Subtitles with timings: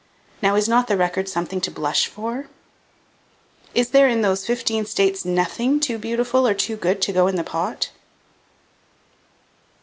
[0.41, 2.47] Now, is not the record something to blush for?
[3.75, 7.43] Is there in those fifteen states nothing too beautiful or too good to go into
[7.43, 7.91] the pot?